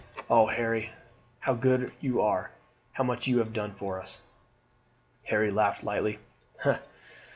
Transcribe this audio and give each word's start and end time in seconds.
"Oh, 0.31 0.47
Harry, 0.47 0.89
how 1.41 1.53
good 1.53 1.91
you 2.01 2.21
are! 2.21 2.49
How 2.93 3.03
much 3.03 3.27
you 3.27 3.37
have 3.37 3.53
done 3.53 3.75
for 3.75 4.01
us!" 4.01 4.21
Harry 5.25 5.51
laughed 5.51 5.83
lightly. 5.83 6.17